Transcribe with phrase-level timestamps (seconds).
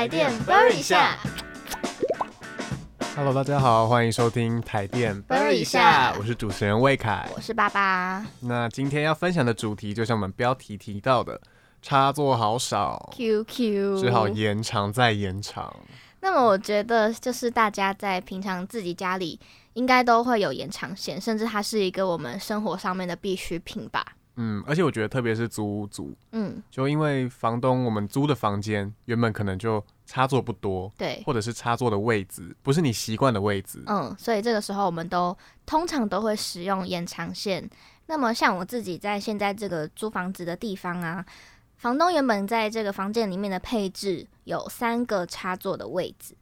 [0.00, 1.18] 台电 Burn 一下。
[3.14, 7.28] Hello，大家好，欢迎收听台电 Burn 一下我是主持人魏凯。
[7.36, 11.38] 我是爸爸那今天要分享的主题，就像我们标题提到的，
[11.82, 15.70] 插座好少，QQ，只好延长再延长。
[16.20, 19.38] 那么我觉得，就是大家在平常自己家里
[19.74, 24.02] 应该都会有延长线，甚至它是一个我们生活上面的必需品吧。
[24.42, 33.82] 嗯，而且我觉得特别是租屋族，嗯，就因为房东我们租的房间原本可能就插座不多，对，或者是插座的位置不是你习惯的位置。
[33.86, 37.68] 嗯，所以这个时候我们都通常都会使用延长线。
[38.06, 41.22] 那么像我自己在现在这个租房子的地方啊，
[41.76, 46.34] 房东原本在这个房间里面的配置有三个插座的位置，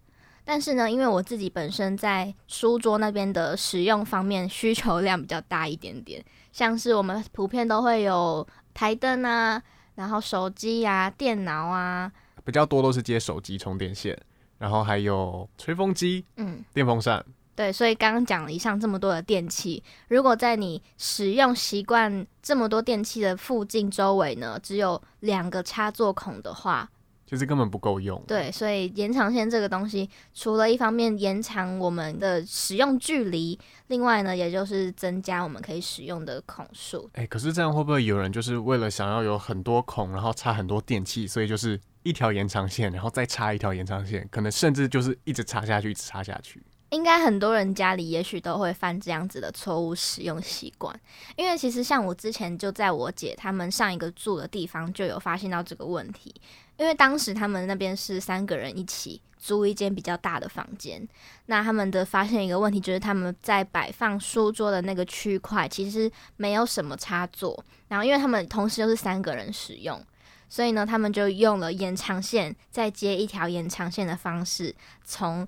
[0.50, 9.62] 但是呢，因为我自己本身在书桌那边的使用方面需求量比较大一点点，像是我们普遍都会有台灯啊，
[9.96, 12.10] 然后手机啊、电脑啊，
[12.46, 14.18] 比较多都是接手机充电线，
[14.56, 17.22] 然后还有吹风机、嗯，电风扇。
[17.54, 26.88] 对，所以刚刚讲了以上这么多的电器，如果在你使用习惯这么多电器的附近周围呢，只有两个插座孔的话，
[27.28, 28.22] 其实根本不够用。
[28.26, 37.10] 对，所以延长线这个东西，除了一方面延长我们的使用距离，另外呢，也就是增加我们可以使用的孔数。
[37.12, 46.62] 哎、可是这样会不会有人就是为了想要有很多孔，然后插很多电器，所以就是一条延长线，然后再插一条延长线，可能甚至就是一直插下去，一直插下去。
[46.90, 50.98] 应该很多人家里也许都会犯这样子的错误使用习惯，
[51.36, 56.34] 因为其实像我之前就在我姐他们上一个住的地方就有发现到这个问题，
[56.76, 61.06] 因为当时他们那边是三个人一起租一间比较大的房间，
[61.46, 70.02] 那他们的发现一个问题就是他们在摆放书桌的那个区块其实没有什么插座，然后因为他们同时又是三个人使用。
[70.50, 75.46] 所以呢，他们就用了延长线再接一条延长线的方式，从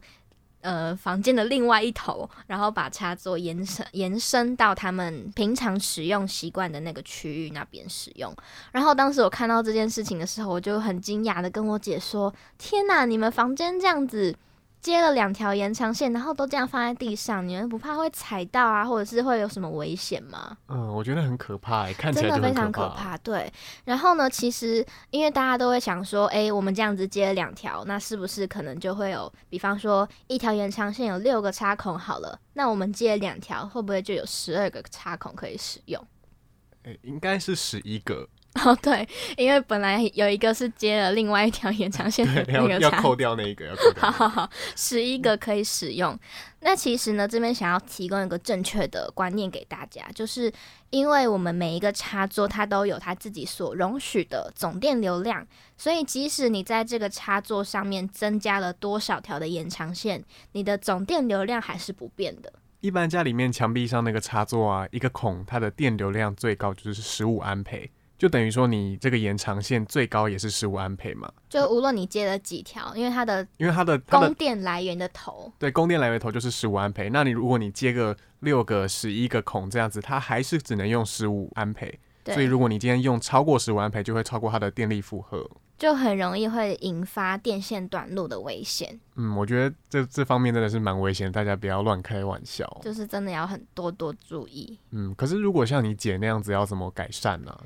[0.60, 8.34] 呃房间的另外一头，然后把插座延伸延伸到他们平常使用习惯的那个区域那边使用。
[8.72, 14.34] 然后当时我看到这件事情的时候，我就很惊讶的跟我姐说：“天哪，你们房间这样子
[14.80, 23.16] 接了两条延长线，然后都这样放在地上，你们不怕会踩到啊，或者是会有什么危险吗？”嗯，我觉得很可怕、欸，看起真的非常可怕。
[23.18, 23.52] 对，
[23.84, 36.02] 然后呢，其实因为大家都会想说，诶，我们这样子接了两条，那是不是可能就会有，比方说一条延长线有六个插孔好了，那我们接了两条，会不会就有十二个插孔可以使用？
[36.84, 38.26] 哎、应该是十一个，
[38.64, 44.28] 哦，对，因为本来有一个是接了另外一条延长线的那个插要扣掉那一个，要扣掉 好。
[44.28, 46.18] 好好，十一个可以使用。
[46.62, 50.52] 那其实呢，这边想要提供一个正确的观念给大家，就是
[50.90, 55.46] 因为我们每一个插座它都有它自己所容许的总电流量，
[55.78, 62.52] 所以即使你在这个插座上面增加了多少条的延长线，你的总电流量还是不变的。
[62.80, 81.98] 一般家里面墙壁上那个插座啊，一个孔它的电流量最高就是十五安培，就等于说你这个延长线最高也是十五安培嘛，就无论你接了几条，因为它的因为它的供电来源的头，对供电来源头就是十五安培，那你如果你接个六个、十一个孔这样子，它还是只能用十五安培。
[82.26, 85.50] 所以如果你今天用超过十五安培，就会超过它的电力负荷。
[85.78, 92.70] 就很容易会引发电线短路的危险，嗯，我觉得这这方面真的是蛮危险，大家不要乱开玩笑。
[92.82, 94.78] 就是真的要很多多注意。
[94.90, 97.58] 嗯，可是如果像你姐那样子，要怎么改善呢、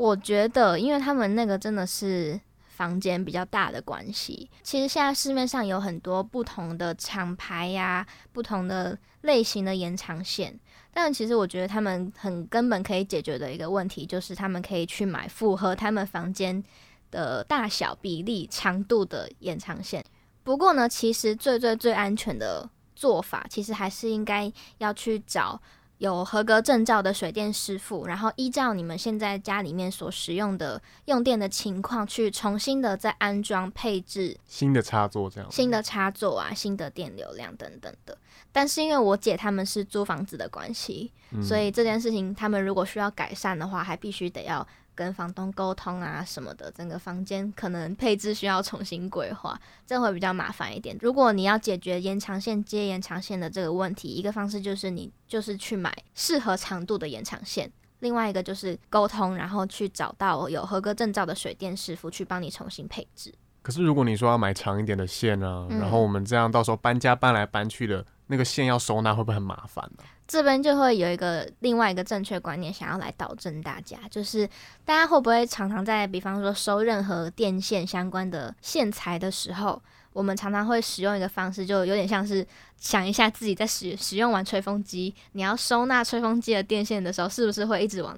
[0.00, 10.58] 我觉得，因为他们那个真的是房间比较大的关系，其实现在市面上有很多不同的厂牌呀、不同的类型的延长线。
[10.90, 16.64] 但其实我觉得他们很根本可以解决的一个问题，就是他们可以去买符合他们房间
[17.10, 20.02] 的大小、比例、长度的延长线。
[20.42, 22.66] 不过呢，其实最最最安全的
[22.96, 25.60] 做法，其实还是应该要去找
[26.00, 35.50] 有合格证照的水电师傅，然后依照你们现在家里面所使用的用电的情况，去重新的再安装配置新的插座这样。
[35.52, 38.16] 新的插座啊、新的电流量等等的。
[38.50, 44.66] 但是因为我姐他们是租房子的关系，嗯所以这件事情他们如果需要改善的话，还必须得要
[45.00, 50.94] 跟房东沟通啊什么的，整个房间可能配置需要重新规划，这会比较麻烦一点。
[51.00, 57.72] 如果你要解决延长线接延长线的这个问题，一个方式就是你就是去买适合长度的延长线。
[58.00, 63.34] 另外一个就是沟通，然后去找到有合格证照的水电师傅去帮你重新配置。
[63.62, 74.48] 可是如果你说要买长一点的线啊，嗯然后我们这样到时候搬家搬来搬去的，那个线要收纳会不会很麻烦呢、这边就会有一个另外一个正确观念，想要来导正大家，就是
[74.84, 79.82] 大家会不会常常在，比方说收任何电线相关的线材的时候，
[80.12, 82.46] 我们常常会使用一个方式，就有点像是
[82.78, 88.16] 想一下自己在使使用完吹风机，你要收纳吹风机的电线的时候，是不是会一直往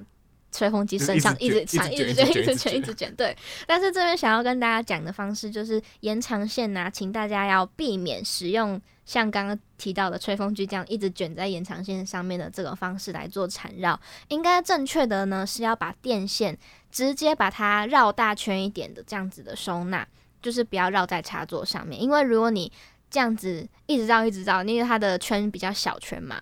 [0.53, 3.13] 吹风机身上一直直缠、一直卷、一直卷、一直卷？
[3.17, 3.37] 对。
[3.67, 13.99] 但是这边想要跟大家讲的方式，就是延长线呐、请大家要避免使用像刚刚提到的吹风机这样一直卷在延长线上面的这种方式来做缠绕。
[14.29, 16.57] 应该正确的呢是要把电线
[16.91, 20.07] 直接把它绕大圈一点的这样子的收纳，
[20.43, 22.71] 就是不要绕在插座上面，因为如果你
[23.11, 26.41] 这样子一直绕一直绕，因为它的圈比较小圈嘛。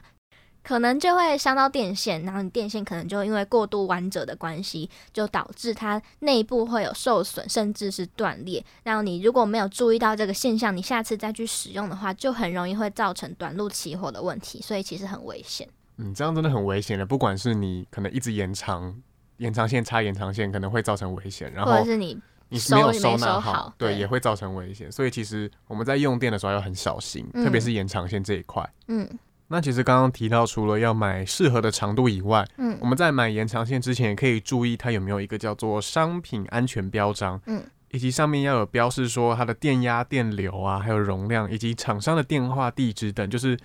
[0.62, 8.64] 可能就会伤到电线，然后你电线可能就因为过度弯折的关系，就导致它内部会有受损，甚至是断裂。
[8.82, 15.68] 然后你如果没有注意到这个现象，你下次再去使用的话，就很容易会造成短路起火的问题，所以其实很危险。
[15.96, 17.04] 嗯，这样真的很危险的。
[17.04, 18.94] 不管是你可能一直延长
[19.38, 22.18] 延长线插延长线，可能会造成危险，然后或者是你
[22.48, 24.90] 你没有收纳收好对，对也会造成危险。
[24.92, 28.68] 所以其实我们在用电的时候要很小心，嗯特别是延长线这一块。
[28.88, 29.08] 嗯
[29.52, 37.60] 那其实刚刚提到，除了要买适合的长度以外，嗯我们在买延长线之前，也可以注意它有没有一个叫做商品安全标章，嗯，
[37.90, 43.58] 以及上面要有标示说它的电压、电流啊，还有容量，以及厂商的电话、地址等，就是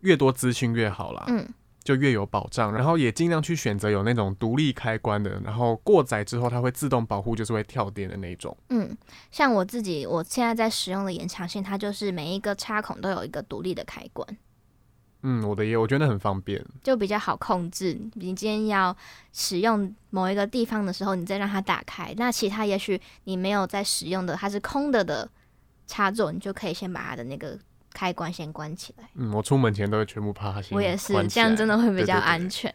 [0.00, 1.46] 越多资讯越好啦，嗯
[1.84, 2.72] 就越有保障。
[2.72, 8.56] 然后也尽量去选择有那种独立开关的，然后过载之后它会自动保护，就是会跳电的那种。
[8.70, 8.96] 嗯，
[9.30, 14.26] 像我自己我现在在使用的延长线，它就是每一个插孔都有一个独立的开关。
[15.28, 16.64] 嗯，我的也我觉得很方便。
[16.84, 17.98] 就比较好控制。
[18.14, 18.96] 你今天要
[19.32, 22.14] 使用某一个地方的时候，你再让它打开。
[22.16, 25.28] 那其他也许你没有在使用的，它是空的的
[25.88, 27.58] 插座，你就可以先把它的那个
[27.96, 29.08] 开关先关起来。
[29.14, 32.70] 嗯，我出门前都会全部趴下我也是这样真的会比较安全。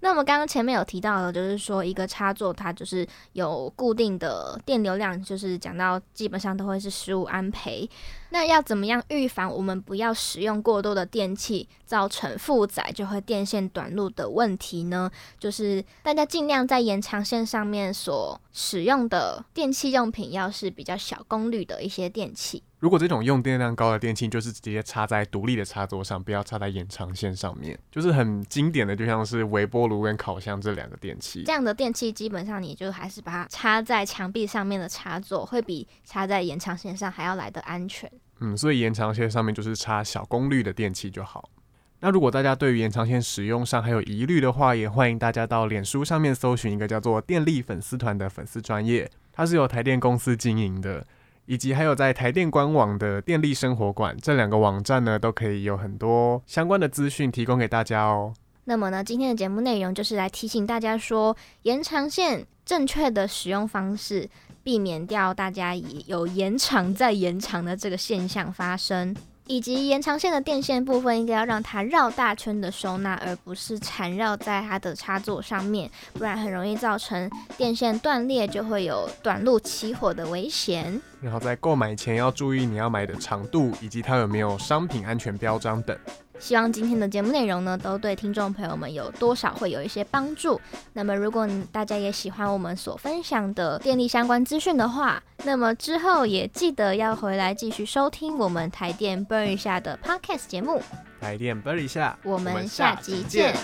[0.00, 7.88] 那我们刚刚前面有提到的，就是说一个插座它就是有固定的电流量，就是讲到基本上都会是十五安培。
[8.30, 15.08] 那要怎么样预防我们不要使用过多的电器，造成负载就会电线短路的问题呢？
[15.38, 22.64] 就是大家尽量在延长线上面所使用的电器用品，要是比较小功率的一些电器。
[22.86, 27.76] 如果这种用电量高的电器，就是直接插在独立的插座上，不要插在延长线上面。
[27.90, 31.52] 就是很经典的，就像是微波炉跟烤箱这两个电器这。
[31.52, 38.08] 样的电器基本上你就还是把它插在墙壁上面的插座，会比插在延长线上还要来得安全。
[38.38, 41.50] 嗯，所以延长线上面就是插小功率的电器就好。
[41.98, 51.04] 那如果大家对于延长线使用上还有疑虑的话，也欢迎大家到脸书上面搜寻一个叫做“电力粉丝团”的粉丝专业，它是由台电公司经营的，
[51.46, 58.34] 以及还有在台电官网的电力生活馆这两个网站呢，都可以有很多相关的资讯提供给大家哦。
[58.64, 64.28] 那么呢，今天的节目内容就是来提醒大家说，延长线正确的使用方式，
[64.64, 69.14] 避免掉大家以有延长再延长的这个现象发生。
[69.46, 81.00] 以及延长线的电线部分，应该要让它绕大圈的收纳，而不是缠绕在它的插座上面，不然很容易造成电线断裂，就会有短路起火的危险。
[81.20, 85.96] 然后在购买前要注意你要买的长度，以及它有没有商品安全标章等。
[86.38, 90.60] 希望今天的节目内容呢，都对听众朋友们有多少会有一些帮助。
[90.92, 100.82] 那么，如果大家也喜欢我们所分享的电力相关资讯的话，那么之后也记得要回来继续收听我们台电 Burn 一下的 Podcast 节目。
[101.20, 103.54] 台电 Burn 一下，我们下集见。